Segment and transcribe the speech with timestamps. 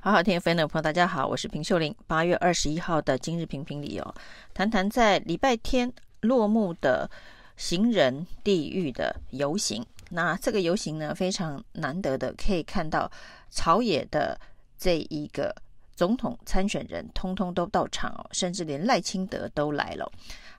[0.00, 1.92] 好好听 FM 的朋友，大家好，我是平秀玲。
[2.06, 4.14] 八月二十一号的今日评评理哦，
[4.54, 7.10] 谈谈在礼拜天落幕的
[7.56, 9.84] 行人地狱的游行。
[10.10, 13.10] 那这个游行呢，非常难得的可以看到
[13.50, 14.40] 朝野的
[14.78, 15.52] 这一个
[15.96, 20.08] 总统参选人通通都到场哦，甚至连赖清德都来了。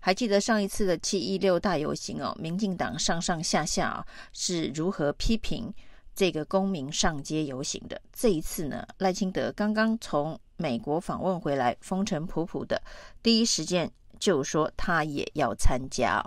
[0.02, 5.74] 还记得上一次的七一六大游行哦，民进党上上下下啊是如何批评？
[6.20, 12.82] 这个公民上街游行的这一次呢，赖清德刚刚从美国访问回来，风尘仆仆的，
[13.24, 16.22] 第一时间就说他也要参加。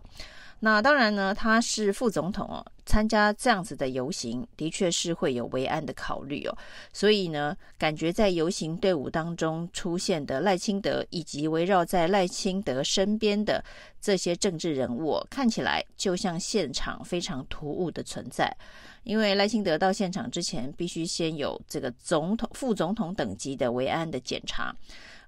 [0.64, 6.56] 那当然呢，他是副总统哦，参加这样子的游行，的确是会有维安的考虑哦。
[6.92, 13.64] 所以呢，感觉在游行队伍当中出现的赖清德，以及围绕在赖清德身边的
[14.00, 18.56] 这些政治人物，看起来就像现场非常突兀的存在。
[19.02, 24.72] 因为赖清德到现场之前，必须先有这个总统、副总统等级的维安的检查。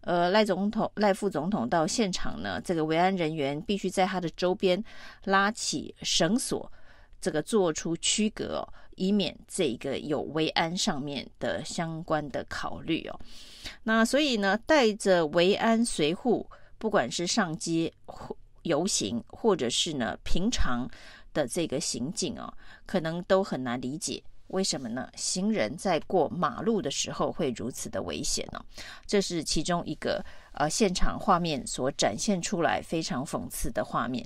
[0.04, 4.83] 呃，赖总统、赖副总统到现场呢，这个维安人员必须在他的周边
[5.24, 6.70] 拉起绳索，
[7.20, 13.19] 这个做出区隔哦，以免这个有维安上面的相关的考虑哦。
[13.84, 17.91] 那所以呢，带着维安随护，不管是上街
[18.62, 20.86] 游行，或者是呢平常
[21.33, 22.52] 的这个行径哦，
[22.84, 24.22] 可能都很难理解。
[24.55, 25.10] 为什么呢？
[25.16, 28.64] 行人在过马路的时候会如此的危险呢？
[29.05, 34.24] 这是其中一个呃现场画面所展现出来非常讽刺的画面。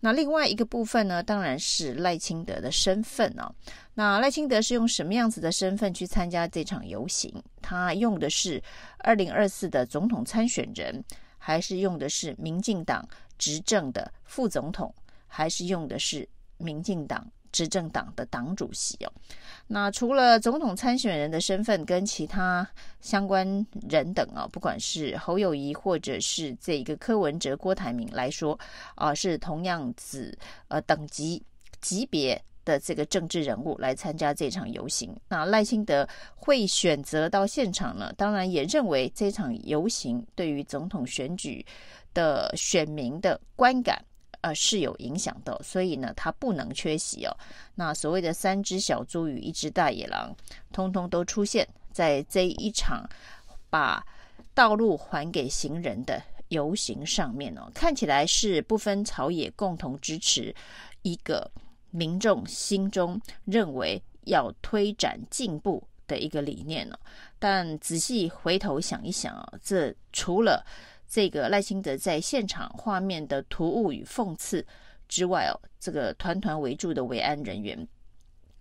[0.00, 3.54] 那另外一个部分呢，当然是赖清德的身份哦。
[3.94, 7.30] 那赖清德是用什么样子的身份去参加这场游行？
[7.60, 8.62] 他用的是
[8.98, 11.04] 二零二四的总统参选人，
[11.36, 14.94] 还是用的是民进党执政的副总统，
[15.26, 19.10] 还是用的是民进党执政党的党主席哦？
[19.66, 22.68] 那除了总统参选人的身份跟其他
[23.00, 23.46] 相关
[23.88, 28.58] 人等啊，不管是侯友谊或者是这个柯文哲、郭台铭来说
[28.94, 30.36] 啊，是同样子
[30.68, 31.42] 呃等级
[31.80, 35.16] 级别的这个政治人物来参加这场游行。
[35.26, 38.12] 那赖清德会选择到现场呢？
[38.18, 41.64] 当然也认为这场游行对于总统选举
[42.12, 44.04] 的选民的观感。
[44.46, 47.36] 呃，是有影响的，所以呢，他不能缺席哦。
[47.74, 50.32] 那所谓的三只小猪与一只大野狼，
[50.72, 53.04] 通通都出现在这一场
[53.68, 54.06] 把
[54.54, 57.68] 道路还给行人的游行上面哦。
[57.74, 60.54] 看起来是不分朝野共同支持
[61.02, 61.50] 一个
[61.90, 66.96] 民众心中认为要推展进步的一个理念哦。
[67.40, 70.64] 但仔细回头想一想啊，这除了
[71.08, 74.64] 这个赖清德在现场画面的突兀与讽刺
[75.08, 77.86] 之外哦，这个团团围住的维安人员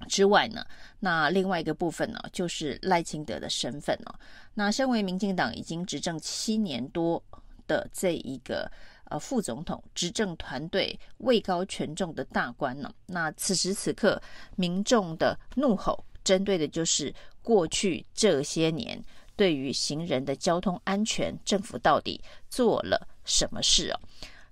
[0.07, 0.63] 之外呢，
[0.99, 4.15] 那另外一个部分呢，就是赖清德的身份哦。
[4.53, 7.21] 那身为民进党已经执政七年多
[7.65, 8.69] 的这一个
[9.05, 14.21] 呃副总统，执政团队位高权重的大官呢，那此时此刻
[14.55, 17.11] 民众的怒吼，针对的就是
[17.41, 19.03] 过去这些年。
[19.35, 23.99] 对于行人的交通安全，政府到底做了什么事哦？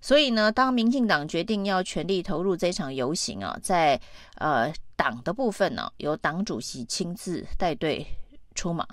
[0.01, 3.99] 所以呢，当民进党决定要全力投入这场游行啊，在
[4.35, 8.05] 呃党的部分呢，由党主席亲自带队
[8.53, 8.85] 出马，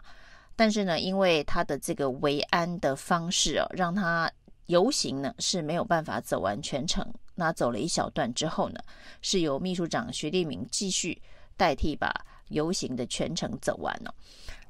[0.55, 4.31] 但是呢，因为他的这个维安的方式啊，让他
[4.67, 7.05] 游行呢是没有办法走完全程。
[7.35, 8.79] 那走了一小段之后呢，
[9.21, 11.21] 是由秘书长徐立明继续
[11.57, 12.13] 代替把
[12.51, 14.15] 游行的全程走完了。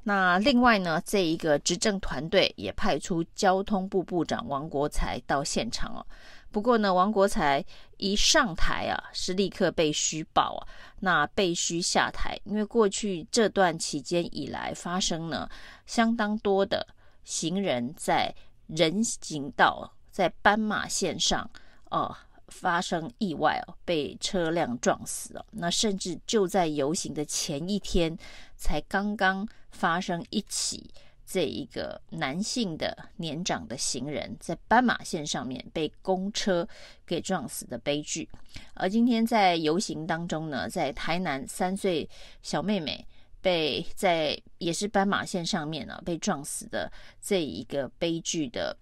[0.03, 6.05] 那另外呢，这一个执政团队也派出交通部部长王国材到现场哦。
[6.49, 7.63] 不过呢，王国材
[7.97, 10.67] 一上台啊，是立刻被虚报啊，
[10.99, 15.49] 那被虚下台，因为过去这段期间以来发生了
[15.85, 16.85] 相当多的
[17.23, 18.33] 行人在
[18.67, 21.49] 人行道、在斑马线上
[21.89, 22.13] 哦
[22.47, 25.45] 发生意外哦，被车辆撞死哦。
[25.51, 28.17] 那甚至就在游行的前一天，
[28.57, 29.47] 才刚刚。
[29.71, 30.89] 发生一起
[31.25, 36.67] 这一个男性的年长的行人在斑马线上面被公车
[37.05, 38.27] 给撞死的悲剧，
[38.73, 42.09] 而今天在游行当中呢，在台南三岁
[42.41, 43.07] 小妹妹
[43.39, 46.91] 被在也是斑马线上面呢被撞死的
[47.21, 48.75] 这一个悲剧的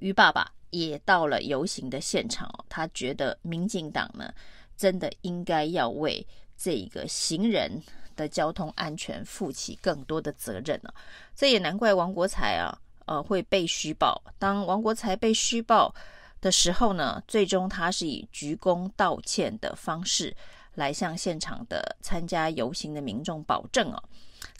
[0.00, 4.32] 于爸爸也到了游行的现场哦，他觉得民进党呢
[4.76, 6.26] 真的应该要为
[6.56, 7.70] 这一个行人。
[8.16, 10.94] 的交通安全负起更多的责任了，
[11.34, 12.76] 这也难怪王国材啊，
[13.06, 14.22] 呃，会被虚报。
[14.38, 15.94] 当王国材被虚报
[16.40, 20.34] 的时候呢，最终他是以鞠躬道歉的方式
[20.74, 24.02] 来向现场的参加游行的民众保证哦，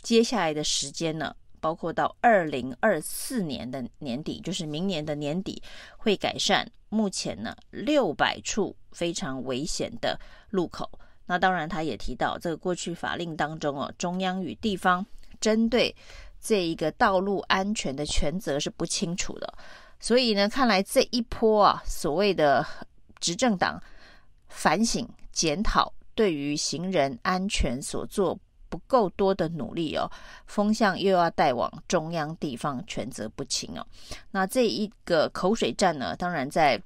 [0.02, 5.62] 接下来的时间呢，包括到二零二四年的年底，就是明年的年底
[5.96, 10.18] 会改善目前呢六百处非常危险的
[10.50, 10.90] 路口。
[11.30, 15.06] 那当然，他也提到这个过去法令当中哦，中央与地方
[15.40, 15.94] 针对
[16.40, 19.54] 这一个道路安全的权责是不清楚的。
[20.00, 22.66] 所以呢，看来这一波啊，所谓的
[23.20, 23.80] 执政党
[24.48, 28.36] 反省检讨，对于行人安全所做
[28.68, 30.10] 不够多的努力哦，
[30.46, 33.86] 风向又要带往中央地方权责不清哦。
[34.32, 36.82] 那这一个口水战呢，当然在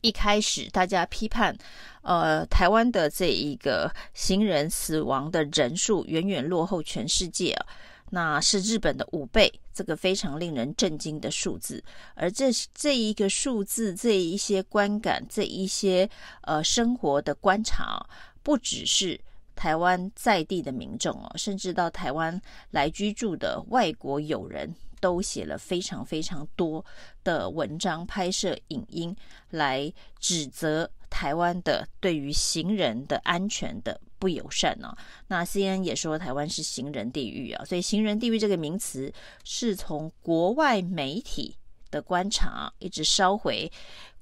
[0.00, 1.56] 一开始大家批判，
[2.02, 7.66] 呃，台湾的这一个行人死亡的人数远远落后全世界啊。
[8.14, 11.82] 那是日本的五倍，这个非常令人震惊的数字。
[12.14, 16.06] 而这这一个数字，这一些观感，这一些
[16.42, 18.04] 呃生活的观察，
[18.42, 19.18] 不只是
[19.56, 22.38] 台湾在地的民众哦，甚至到台湾
[22.70, 26.82] 来居住的外国友人都写了非常非常多
[27.24, 29.14] 的文章、拍摄影音
[29.50, 34.00] 来指责台湾的对于行人的安全的。
[34.18, 34.96] 不友善呢、
[35.26, 39.12] 那 CNN 也说台湾是行人地狱啊，所以行人地狱这个名词
[39.42, 41.56] 是从国外媒体
[41.90, 43.68] 的观察一直烧回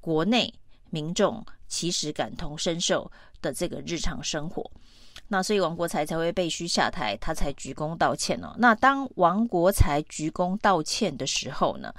[0.01, 0.55] 国内
[0.89, 4.71] 民众其实感同身受的这个日常生活。
[5.29, 8.55] 那所以王国材才会被需下台，他才鞠躬道歉哦。
[8.59, 11.95] 那当王国材鞠躬道歉的时候呢，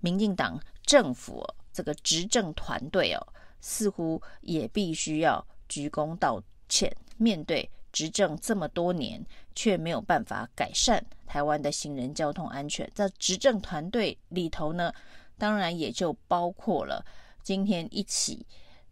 [0.00, 3.26] 民进党政府这个执政团队哦，
[3.60, 6.92] 似乎也必须要鞠躬道歉。
[7.18, 9.24] 面对执政这么多年，
[9.54, 14.92] 却没有办法改善台湾的行人交通安全，在执政团队里头呢，
[15.38, 17.04] 当然也就包括了
[17.44, 18.44] 今天一起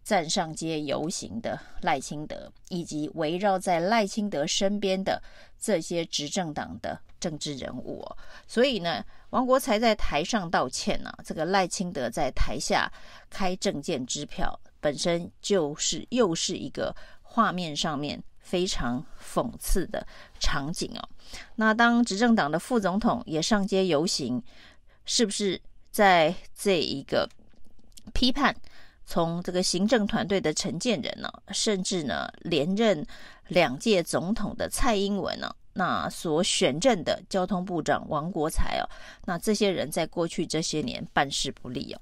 [0.02, 5.22] 站上街游行的赖清德，以及围绕在赖清德身边的
[5.60, 8.16] 这些执政党的政治人物哦。
[8.46, 12.90] 所以呢，王国材在台上道歉呢，这个赖清德在台下
[13.28, 16.94] 开证件支票，本身就是又是一个。
[17.32, 20.04] 画面上面非常讽刺的
[20.40, 21.08] 场景哦。
[21.54, 24.42] 那当执政党的副总统也上街游行，
[25.04, 25.62] 是不是
[25.92, 27.28] 在这一个
[28.12, 28.52] 批判
[29.10, 33.04] 从这个行政团队的承建人呢，甚至呢连任
[33.48, 38.86] 两届总统的蔡英文呢，那所选任的交通部长王国材哦，
[39.24, 42.00] 那这些人在过去这些年办事不力哦。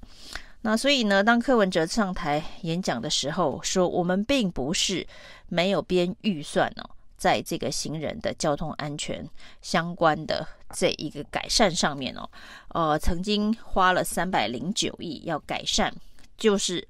[0.61, 5.03] 那所以呢，当柯文哲上台演讲的时候说，我们并不是
[5.47, 9.27] 没有编预算哦，在这个行人的交通安全
[9.63, 12.29] 相关的这一个改善上面哦，
[12.67, 15.91] 呃，曾经花了三百零九亿要改善，
[16.37, 16.87] 就是。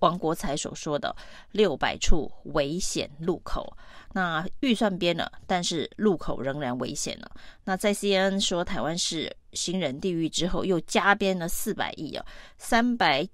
[0.00, 1.14] 王国材所说的
[1.52, 3.76] 六百处危险路口，
[4.12, 7.30] 那预算编了，但是路口仍然危险了。
[7.64, 12.24] 那在 CNN 说台湾是行人地狱之后，又加编了四百亿啊，
[12.58, 13.28] 三百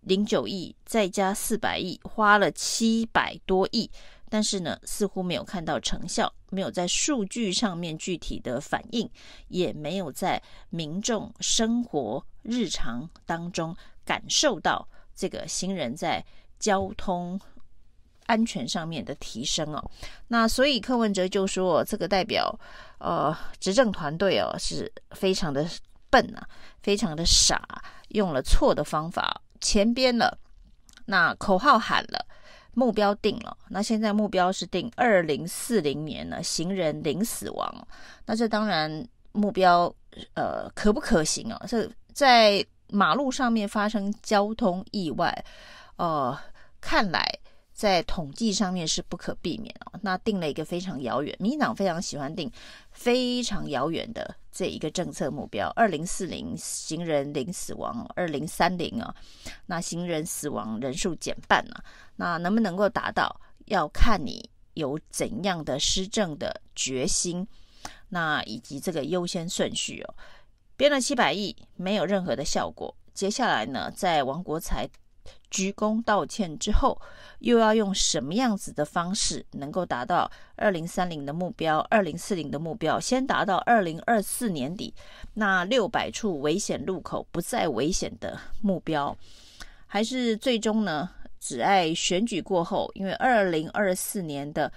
[0.00, 3.90] 零九亿再加四百亿，花了七百多亿，
[4.28, 9.10] 但是呢，似乎没有看到成效，没有在数据上面具体的反应，
[9.48, 10.40] 也没有在
[10.70, 14.88] 民众生活日常当中感受到。
[15.14, 16.24] 这个行人在
[16.58, 17.40] 交通
[18.26, 19.90] 安全上面的提升哦，
[20.28, 22.58] 那所以柯文哲就说，这个代表
[22.98, 25.68] 呃执政团队哦是非常的
[26.08, 26.48] 笨啊，
[26.82, 27.60] 非常的傻，
[28.08, 30.38] 用了错的方法，前边了，
[31.04, 32.26] 那口号喊了，
[32.72, 37.86] 目标定了，那现在目标是定二零四零年呢，行人零死亡，
[38.24, 39.94] 那这当然目标
[40.32, 41.60] 呃可不可行啊？
[41.68, 42.66] 这在。
[42.94, 45.44] 马路上面发生交通意外，
[45.96, 46.38] 呃，
[46.80, 47.26] 看来
[47.72, 49.98] 在统计上面是不可避免哦。
[50.02, 52.48] 那定了一个非常遥远，民进党非常喜欢定
[52.92, 59.12] 非常遥远的这一个政策目标：二零四零行人零死亡，二零三零啊，
[59.66, 61.82] 那行人死亡人数减半啊。
[62.14, 67.44] 那能不能够达到，要看你有怎样的施政的决心，
[68.10, 70.14] 那以及这个优先顺序哦。
[70.76, 72.94] 编了七百亿，没有任何的效果。
[73.12, 74.88] 接下来呢，在王国材
[75.48, 77.00] 鞠躬道歉之后，
[77.38, 82.98] 又要用什么样子的方式能够达到二零三零的目标、二零四零的目标？
[82.98, 84.92] 先达到二零二四年底
[85.34, 89.16] 那六百处危险路口不再危险的目标，
[89.86, 92.90] 还是最终呢，只爱选举过后？
[92.94, 94.72] 因为二零二四年的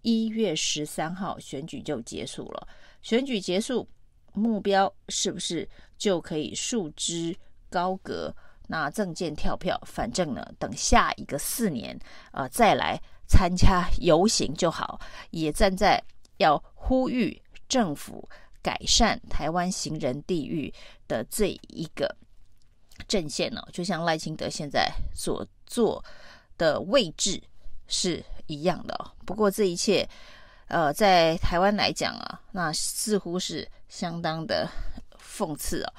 [0.00, 2.66] 一月十三号选举就结束了，
[3.02, 3.86] 选举结束。
[4.32, 7.36] 目标是不是就可以束之
[7.70, 8.34] 高阁？
[8.68, 11.98] 那政见跳票，反正呢，等下一个四年，
[12.30, 14.98] 呃，再来参加游行就好。
[15.30, 16.02] 也站在
[16.38, 18.26] 要呼吁政府
[18.62, 20.72] 改善台湾行人地域
[21.06, 22.16] 的这一个
[23.06, 26.02] 阵线呢，就像赖清德现在所做
[26.56, 27.42] 的位置
[27.88, 29.12] 是一样的。
[29.26, 30.08] 不过这一切，
[30.72, 34.66] 呃，在台湾来讲啊，那似乎是相当的
[35.20, 35.92] 讽刺哦。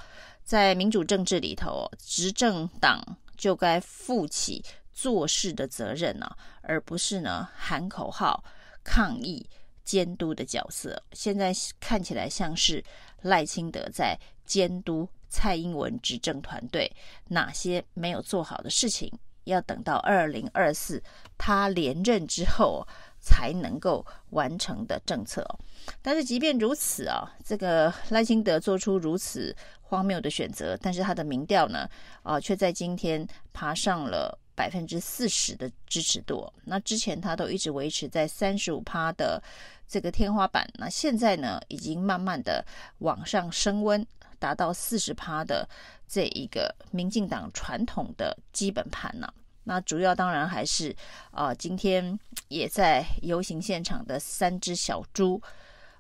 [0.44, 3.00] 在民主政治里头，执政党
[3.38, 6.28] 就该负起做事的责任呢，
[6.64, 8.44] 而不是呢喊口号、
[8.84, 9.48] 抗议、
[9.84, 11.00] 监督的角色。
[11.12, 12.84] 现在看起来像是
[13.22, 16.92] 赖清德在监督蔡英文执政团队，
[17.28, 19.14] 哪些没有做好的事情，
[19.44, 21.00] 要等到二零二四
[21.38, 22.88] 他连任之后
[23.24, 25.60] 才能够完成的政策哦。
[26.02, 31.90] 但是即便如此啊，这个赖清德做出如此荒谬的选择，但是他的民调呢，
[32.22, 36.52] 啊，却在今天爬上了百分之四十的支持度。
[36.66, 39.42] 那之前他都一直维持在三十五趴的
[39.88, 42.66] 这个天花板，那现在呢，已经慢慢的
[43.00, 44.06] 往上升温，
[44.38, 45.68] 达到四十趴的
[46.08, 49.34] 这一个民进党传统的基本盘了。
[49.64, 50.96] 那主要当然还是
[51.32, 52.18] 啊，今天
[52.48, 55.42] 也在游行现场的三只小猪。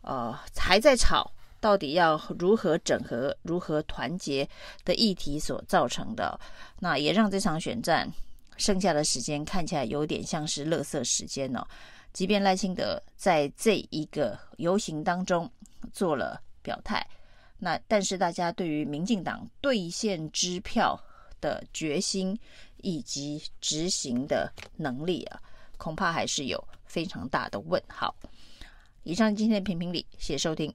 [0.01, 4.45] 呃，还在吵到底要如何整合、如何团结
[4.83, 6.37] 的议题所造成的，
[6.79, 8.11] 那也让这场选战
[8.57, 11.65] 剩下的时间看起来有点像是垃圾时间哦。
[12.11, 15.49] 即便赖清德在这一个游行当中
[15.93, 17.07] 做了表态，
[17.59, 21.01] 那但是大家对于民进党兑现支票
[21.39, 22.37] 的决心
[22.83, 25.41] 以及执行的能力啊，
[25.77, 28.15] 恐怕还是有非常大的问号。
[29.01, 30.71] 以上今天的评评理，谢谢收听。